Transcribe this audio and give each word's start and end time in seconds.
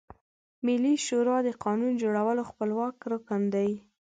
ملي 0.65 0.93
شورا 1.05 1.37
د 1.43 1.49
قانون 1.63 1.91
جوړولو 2.01 2.43
خپلواکه 2.49 3.05
رکن 3.13 3.41
ده. 3.53 3.65